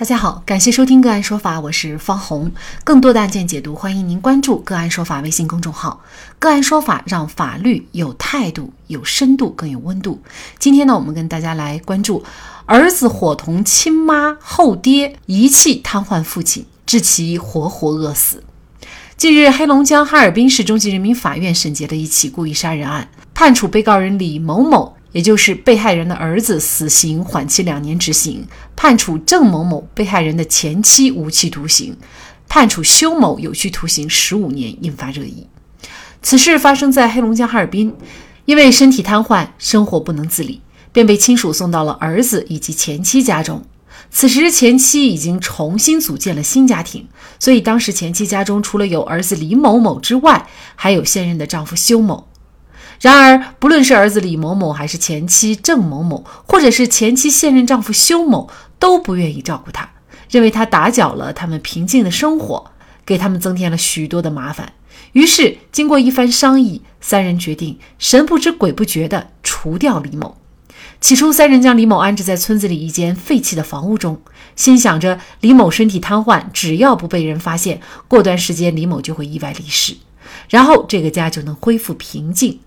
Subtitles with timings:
[0.00, 2.50] 大家好，感谢收听个案说法，我是方红。
[2.84, 6.00] 更多的案件解读，欢迎您关注个案说法微信公众号。
[6.38, 10.22] 个案说法让法律有态度、有深度、更有温度。
[10.58, 12.24] 今天呢，我们跟大家来关注
[12.64, 18.42] 儿子伙同亲妈后爹遗弃瘫痪父亲，致其活活饿死。
[19.18, 24.96] 近日，黑龙江哈尔滨市中级人民法院审结了一起故意杀人案，判处被告人李某某。
[25.12, 28.46] 也就是被害人的儿子死刑缓期两年执行，
[28.76, 31.96] 判处郑某某被害人的前妻无期徒刑，
[32.48, 35.46] 判处修某有期徒刑十五年，引发热议。
[36.22, 37.94] 此事发生在黑龙江哈尔滨，
[38.44, 40.60] 因为身体瘫痪，生活不能自理，
[40.92, 43.64] 便被亲属送到了儿子以及前妻家中。
[44.10, 47.06] 此时前妻已经重新组建了新家庭，
[47.38, 52.26] 所以当时前妻家中除了有儿子李某某之外，还有现任的丈夫修某。
[53.00, 59.88] 然而，不论是儿子李某某，还是前妻郑某某，或者是前妻现任丈夫修某，都不愿意照顾他，
[60.30, 62.72] 认为他打搅了他们平静的生活，
[63.06, 64.74] 给他们增添了许多的麻烦。
[65.12, 70.36] 于是，经过一番商议，三人决定神不知鬼不觉地除掉李某。
[71.00, 74.20] 起初，三人将李某安置在村子里一间废弃的房屋中，
[74.54, 79.96] 心想着李某身体瘫痪，只要不被人发现，过段时间李某就会意外离世，
[80.50, 82.60] 然后这个家就能恢复平静。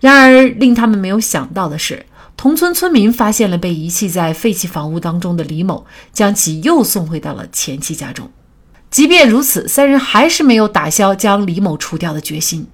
[0.00, 8.30] 然而，令他们没有想到的是，同村村民发现了被遗弃在废弃房屋当中的李某，将其又送回到了前妻家中。
[8.90, 12.66] 即便如此，三人还是没有打消将李某除掉的决心。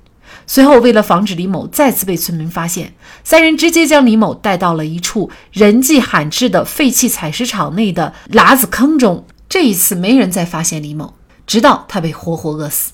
[0.47, 9.25] 随后，为了防止李某再次被村民发现，三人直接将李某带到了一处人迹罕至的废弃采石场内的喇子坑中。
[9.49, 11.15] 这一次，没人再发现李某，
[11.47, 12.93] 直到他被活活饿死。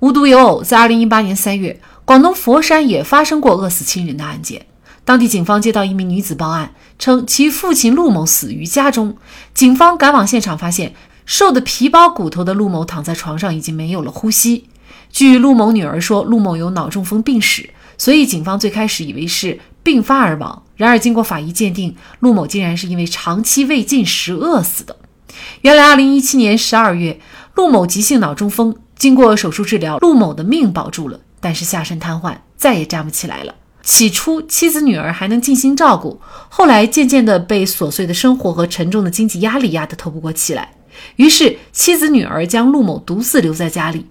[0.00, 1.80] 无独有偶，在2018年3月。
[2.10, 4.66] 广东佛山也发生过饿死亲人的案件。
[5.04, 9.16] 当地警方接到一名女子报案，称其父亲陆某死于家中。
[9.54, 10.92] 警方赶往现场，发现
[11.24, 14.64] 瘦的皮包骨头的陆某躺在床上，已经没有了呼吸。
[15.12, 20.64] 据陆某女儿说，陆某有脑中风病史，所以警方最开始以为是病发而亡。
[20.74, 24.96] 然而，经过法医鉴定，陆某竟然是因为长期未进食饿死的。
[25.60, 27.20] 原来，2017年12月，
[27.54, 31.20] 陆某急性脑中风，经过手术治疗，陆某的命保住了。
[31.40, 33.54] 但是下身瘫痪，再也站不起来了。
[33.82, 40.74] 起初，妻子女儿还能尽心照顾，后来渐渐地被琐碎的生活和沉重的经济压力压得透不过气来。
[41.16, 44.06] 于是，妻子女儿将陆某独自留在家里，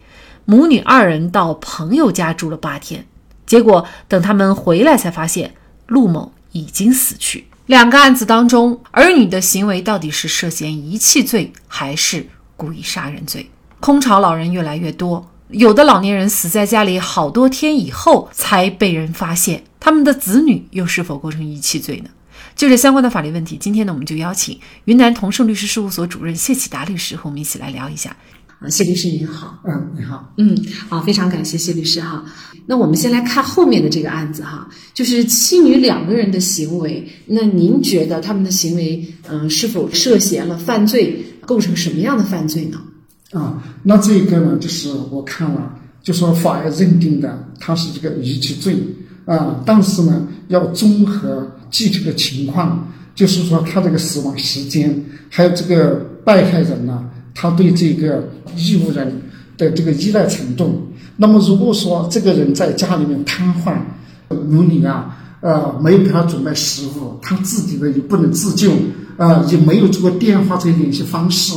[0.46, 3.06] 母女二人到朋友家住了八天。
[3.46, 5.54] 结果，等他们回来，才发现
[5.86, 7.46] 陆某已经死去。
[7.68, 12.26] 两个案子当中，儿女的行为到底是涉嫌遗弃罪还是
[12.58, 13.52] 故意杀人罪？
[13.80, 15.30] 空巢老人越来越多。
[15.52, 22.10] 有的老年人死在家里好多天以后才被人发现，他们的子女又是否构成遗弃罪呢？
[22.56, 28.16] 就这相关的法律问题，今天呢，我们就邀请云南同盛律师事务所主任谢启达律师和我们一起来聊一下。
[28.60, 30.56] 啊，谢律师您好，嗯，你好，嗯，
[30.88, 32.24] 好，非常感谢谢律师哈。
[32.68, 42.80] 那我们先来看后面的这个案子哈，就是妻女两个人的行为，那您觉得他们的行为，嗯，是否涉嫌了犯罪，构成什么样的犯罪呢？
[43.32, 48.76] 啊，那这个呢，就是我看了，就说法院认定的他是这个遗弃罪
[49.26, 55.96] 啊，但是呢，要综合具体的情况，就是说他这个死亡时间，还有这个
[56.26, 59.22] 被害人呢，他对这个义务人
[59.58, 60.88] 的这个依赖程度。
[61.16, 63.78] 那么如果说这个人在家里面瘫痪，
[64.30, 68.72] 母女啊，呃，没有给他准备食物，他自己呢也不能自救，
[69.18, 71.54] 啊，也没有这个电话这联系方式。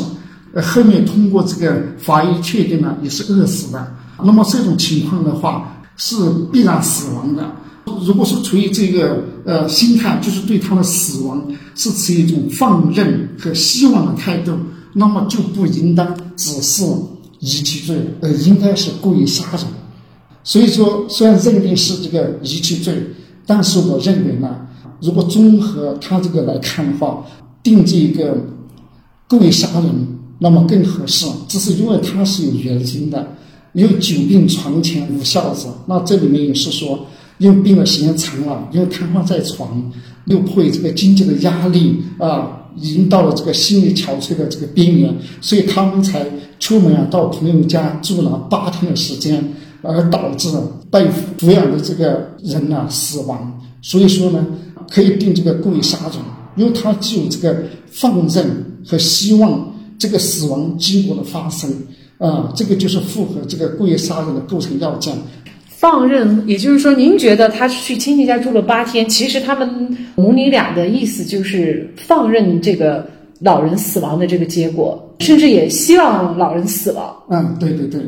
[0.54, 3.94] 呃，后面通过这个法医确定了也是饿死的。
[4.24, 6.14] 那么这种情况的话是
[6.52, 7.50] 必然死亡的。
[8.06, 11.42] 如果说处于这个呃心态，就是对他的死亡
[11.74, 14.52] 是持一种放任和希望的态度，
[14.94, 16.84] 那么就不应当只是
[17.40, 19.62] 遗弃罪，而应该是故意杀人。
[20.44, 22.94] 所以说，虽然认定是这个遗弃罪，
[23.46, 24.56] 但是我认为呢，
[25.00, 27.24] 如果综合他这个来看的话，
[27.62, 28.36] 定这个
[29.28, 30.18] 故意杀人。
[30.42, 33.24] 那么更合适，只是因为他是有原因的，
[33.74, 35.68] 有久病床前无孝子。
[35.86, 36.98] 那这里面也是说，
[37.38, 39.92] 因为病的时间长了，因为瘫痪在床，
[40.24, 46.26] 又迫于这个经济的压力啊，已经到了这个心力憔悴的这个边缘，所以他们才
[46.58, 50.48] 出门啊到朋友家住了八天的时间，而导致
[50.90, 51.06] 被
[51.38, 53.60] 抚养的这个人呢死亡。
[53.80, 54.44] 所以说呢，
[54.90, 56.16] 可以定这个故意杀人，
[56.56, 57.62] 因为他具有这个
[57.92, 58.44] 放任
[58.84, 59.70] 和希望。
[60.02, 61.70] 这个死亡结果的发生，
[62.18, 65.14] 啊，这个就是符合这个故意杀人的构成要件。
[65.68, 73.06] 放任，也就是说，您觉得他去亲戚家住了八天，其实他们母女俩的意思就是放任这个
[73.38, 77.14] 老人死亡的这个结果，甚至也希望老人死亡。
[77.30, 78.00] 嗯，对对对，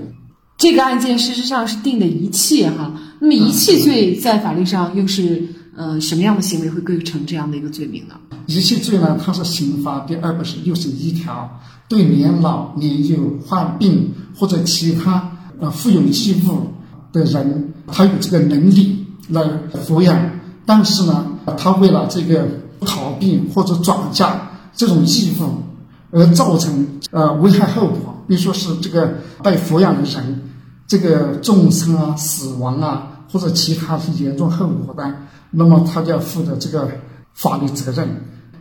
[0.59, 2.93] 这个案件事实上是定的遗弃哈。
[3.21, 5.41] 那么遗弃罪在法律上又是
[5.77, 8.15] 呃什么样的行为会构成这样的一个罪名呢？
[8.47, 13.17] 遗弃罪呢，它是刑法第二百六十一条，对年老年幼、
[13.47, 15.31] 患病或者其他
[15.61, 16.69] 呃负有义务
[17.13, 19.43] 的人，他有这个能力来
[19.87, 20.31] 抚养，
[20.67, 21.27] 但是呢，
[21.57, 22.47] 他为了这个
[22.81, 25.63] 逃避或者转嫁这种义务，
[26.11, 30.43] 而造成呃危害后果，比如说是这个被抚养的人
[30.87, 35.15] 这个重伤啊、死亡啊，或者其他是严重后果的，
[35.55, 36.91] 那么他就要负的这个
[37.35, 38.09] 法律责任。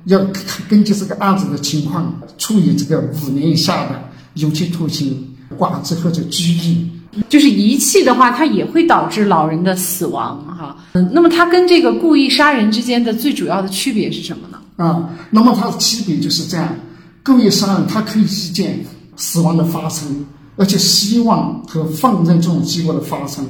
[0.05, 0.19] 要
[0.67, 4.03] 根据这个案子的情况，处以这个五年以下的
[4.33, 6.89] 有期徒刑、管制或者拘役。
[7.29, 10.75] 就是遗弃的话，它也会导致老人的死亡，哈。
[10.93, 14.59] 嗯，那么它跟这个故意杀人之间的最主要的区别是什么呢？
[14.75, 16.75] 啊，那么它的区别就是这样：
[17.23, 18.83] 故意杀人，它可以预见
[19.15, 20.25] 死亡的发生，
[20.57, 23.45] 而且希望和放任这种结果的发生；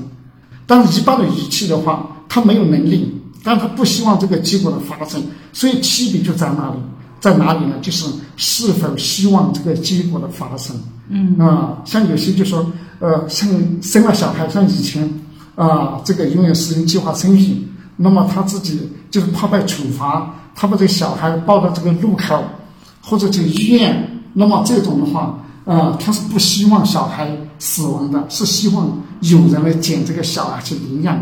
[0.67, 3.11] 但是一般的遗弃的话，他没有能力。
[3.43, 6.77] 但他不希望这个结果的发生，所以区别就在哪里？
[7.19, 7.75] 在哪里呢？
[7.81, 8.05] 就是
[8.35, 10.75] 是否希望这个结果的发生。
[11.07, 12.65] 嗯啊，像有些就说，
[12.99, 13.49] 呃，像
[13.81, 15.09] 生了小孩，像以前
[15.55, 22.43] 啊，这个永远实行计划生育，那么他自己就是怕被处罚，他把这个小孩抱到这个路口
[23.01, 31.17] 或者去医院，那么这种的话，啊，他是不希望小孩死亡的，是希望有人来捡这个小孩去领养，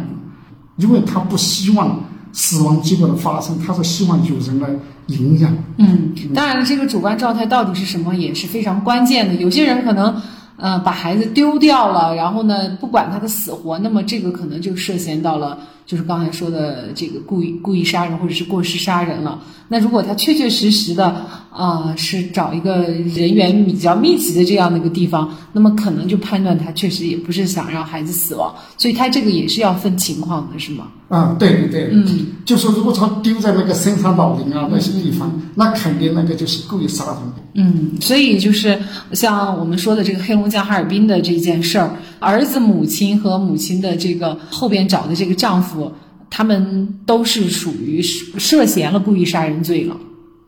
[0.77, 1.99] 因为他不希望。
[2.33, 4.69] 死亡结果的发生，他是希望有人来
[5.07, 5.55] 影响。
[5.77, 9.35] 嗯，当然了，这个主观状态到底是什么也是非常关键的。
[9.35, 10.21] 有些人可能，
[10.57, 15.57] 呃，把孩子丢掉了，然后呢，不管他的死活，那么这个可能就涉嫌到了，
[15.91, 19.41] 就是刚才说的这个故意故意杀人或者是过失杀人了。
[19.67, 30.87] 那如果他确确实实的啊是找一个人员比较密集的这样的一个地方，那么可能就判断他确实也不是想让孩子死亡，所以他这个也是要分情况的，是吗？
[31.09, 32.05] 啊，对对对，嗯，
[32.45, 37.15] 就说如果他丢在那个深山老林啊那些地方，那肯定那个就是故意杀人。
[37.53, 38.79] 嗯，所以就是
[39.13, 45.91] 像我们说的这个黑龙江哈尔滨的这件事儿，儿子母亲和母亲的这个后边找的这个丈夫。
[46.33, 49.97] 他们都是属于涉嫌了故意杀人罪了。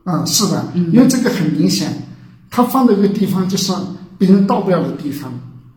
[0.06, 1.92] 嗯，是的，因为这个很明显，
[2.50, 3.70] 他放在一个地方就是
[4.16, 5.30] 别人到不了的地方，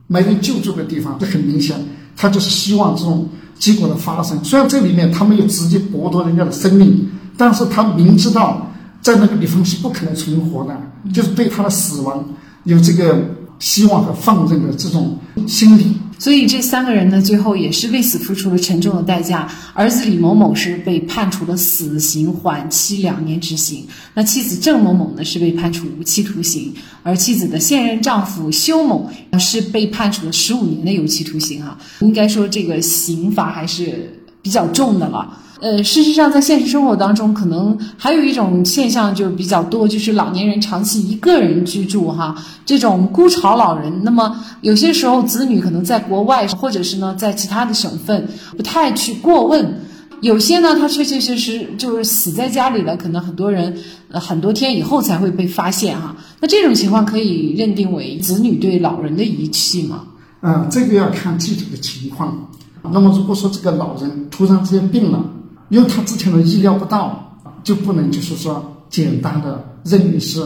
[0.07, 1.75] 没人救助的地方，这很明显，
[2.15, 3.27] 他就是希望这种
[3.59, 4.41] 结果的发生。
[4.45, 8.66] 虽然这里面他没有直接剥夺人家的生命，但是他明知道
[9.01, 10.75] 在那个地方是不可能存活的，
[11.13, 12.27] 就是对他的死亡
[12.63, 13.19] 有这个
[13.59, 15.17] 希望和放任的这种
[15.47, 15.97] 心理。
[16.19, 19.47] 所以这三个人呢，最后也是为此付出了沉重的代价。
[19.73, 23.85] 儿子李某某是被判处了死刑缓期两年执行，
[24.15, 26.73] 那妻子郑某某呢是被判处无期徒刑，
[27.03, 29.07] 而妻子的现任丈夫修某
[29.39, 31.63] 是被判处了十五年的有期徒刑。
[31.63, 35.38] 哈，应该说这个刑罚还是比较重的了。
[35.59, 44.04] 呃，事实上，在现实生活当中，可能还有一种现象就是比较多，就是老年人长期一个人居住，哈，这种孤巢老人。
[44.04, 49.81] 那么有些时候，子女可能在国外，或者是呢在其他的省份，不太去过问。
[50.21, 53.77] 有些呢，他确确实实就是死在家里了，可能很多人
[54.10, 56.15] 呃很多天以后才会被发现，哈。
[56.39, 60.03] 那这种情况可以认定为子女对老人的遗弃吗？
[60.41, 62.48] 嗯，这个要看具体的情况。
[62.91, 65.24] 那么如果说这个老人突然之间病了，
[65.69, 70.41] 因为他之前的意料不到，就不能就是说简单的认为是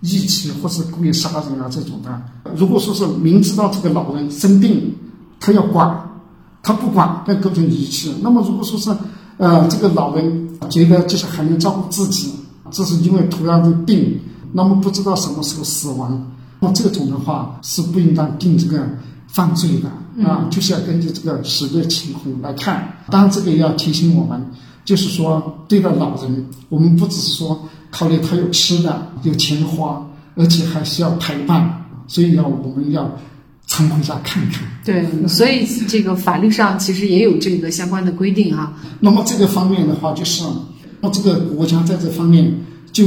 [0.00, 2.22] 遗弃或是故意杀人啊这种的。
[2.56, 4.94] 如果说是明知道这个老人生病，
[5.40, 6.10] 他要管，
[6.62, 8.14] 他不管，那构成遗弃。
[8.20, 8.94] 那么如果说是
[9.36, 12.32] 呃这个老人觉得就是还能照顾自己，
[12.70, 14.18] 这是因为突然的病，
[14.52, 18.86] 那么不知道什么时候死亡，那这种的话是不应当定这个
[19.34, 19.90] 犯罪的。
[20.24, 22.96] 啊，就是要根据这个实际情况来看。
[23.10, 24.40] 当然，这个要提醒我们，
[24.84, 31.84] 就是说，对待老人，我们不只是说考虑他有吃的、有钱花，而且还需要陪伴。
[32.06, 33.10] 所以要我们要
[33.66, 34.62] 常回家看看。
[34.84, 38.72] 对， 所以这个法律上其实也有这个相关的规定哈。
[39.00, 40.44] 那么这个方面的话，就是
[41.00, 42.54] 那这个国家在这方面
[42.92, 43.04] 就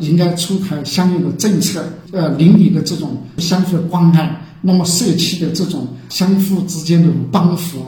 [0.00, 4.40] 应该出台相应的政策，呃，邻里的这种相互的关爱。
[4.66, 7.78] 那么社区的这种相互之间的帮扶，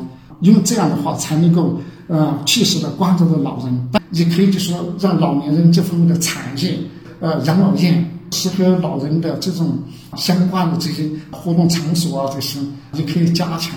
[0.40, 6.78] 因为这样的话才能够呃切实的关注到老人，也可以就说让老年人这方面的产业，
[7.18, 9.76] 呃养老院适合老人的这种
[10.16, 12.60] 相关的这些活动场所啊，这些
[12.92, 13.74] 也可以加强，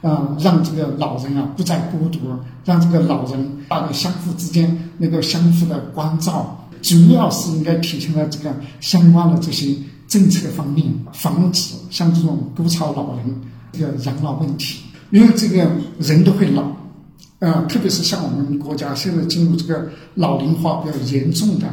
[0.00, 2.18] 啊让这个老人啊不再孤独，
[2.64, 6.54] 让这个老人大家相互之间能够相互的关照。
[6.80, 9.74] 主要是应该体现在这个相关的这些
[10.08, 14.80] 政策方面，防止像这种孤巢老人这个养老问题。
[15.10, 16.62] 因为这个人都会老，
[17.38, 21.66] 啊，特别是像我们国家现在进入这个老龄化比较严重的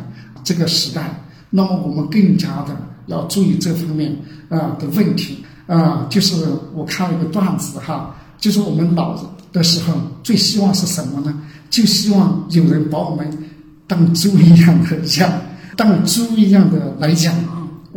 [0.44, 2.78] 这个时代，那么我们更加的
[3.08, 4.16] 要注意这方面
[4.50, 6.08] 啊的问题啊。
[6.10, 11.34] 就是我看了一个段子哈，就是我们老的时候最希望是什么呢？
[11.70, 13.28] 就希望有人把我们
[13.86, 15.30] 当猪一样的养，
[15.76, 17.36] 当猪一样的来养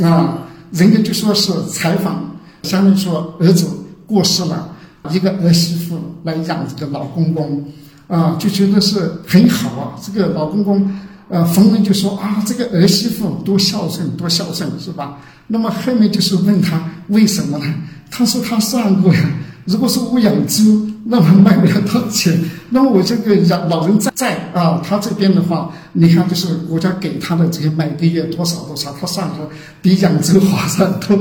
[0.04, 0.38] 啊。
[0.70, 2.22] 人家就说是采访，
[2.62, 3.66] 相当于说儿子
[4.06, 4.68] 过世了。
[5.10, 7.64] 一个儿媳妇来养这个老公公，
[8.06, 9.96] 啊，就觉得是很好啊。
[10.02, 10.94] 这个老公公，
[11.30, 15.16] 呃，逢人就说啊，这个儿媳妇多孝顺，多孝顺，是吧？
[15.46, 17.74] 那么后面就是问他为什么呢？
[18.10, 19.30] 他说他算过呀。
[19.64, 22.38] 如果说我养猪，那么卖不了多少钱。
[22.68, 29.48] 那么我这个养老人在在啊，他这边的话，你看就是国家给他的这些每个月多少多少，他算说
[29.80, 31.16] 比养猪划算多。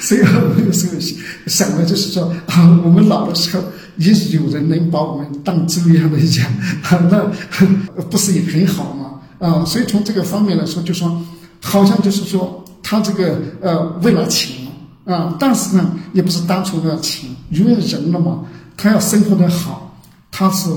[0.00, 0.94] 所以我有时候
[1.46, 3.62] 想的就是说啊，我们老的时候
[3.98, 9.20] 也有人能把我们当猪一样的养，那不是也很好吗？
[9.38, 11.14] 啊，所以从这个方面来说，就说
[11.60, 14.56] 好像就是说他这个呃为了钱。
[15.04, 18.40] 啊，但是呢，也不是单纯的钱，因为人了嘛，
[18.76, 19.98] 他要生活的好，
[20.30, 20.68] 他是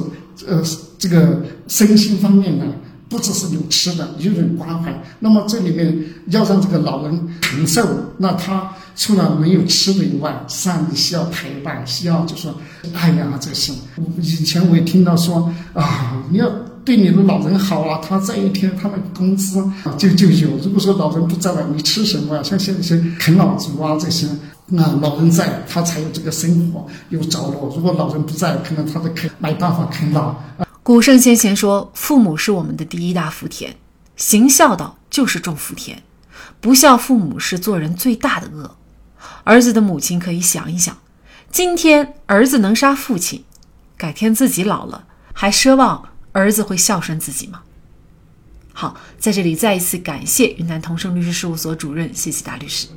[0.48, 0.62] 呃
[0.98, 2.66] 这个身心方面呢，
[3.10, 4.94] 不只是有吃的，有人关怀。
[5.20, 7.86] 那么这里面要让这个老人长寿，
[8.18, 12.56] 那他除了没有吃的以外，上你需要陪伴，需要就说
[12.94, 13.74] 爱呀这些。
[14.22, 16.50] 以前我也听到说啊，你要。
[16.86, 19.64] 对你的老人好啊，他在一天，他的工资
[19.96, 20.58] 就就有。
[20.64, 22.42] 如果说老人不在了，你吃什么啊？
[22.42, 24.26] 像现在些啃老族啊这些，
[24.72, 27.74] 那老人在，他才有这个生活有着落。
[27.76, 30.36] 如果老人不在，可能他的啃没办法啃老。
[30.84, 33.76] 古圣先贤说，父母是我们的第一大福田，
[34.16, 36.02] 行孝道就是种福田，
[36.60, 38.76] 不孝父母是做人最大的恶。
[39.44, 40.98] 儿子的母亲可以想一想，
[41.52, 43.44] 今天儿子能杀父亲，
[43.98, 46.10] 改天自己老了还奢望。
[46.32, 47.62] 儿子会孝顺自己吗？
[48.72, 52.90] 好，在这里再一次感谢云南同盛律师事务所主任谢谢大律师。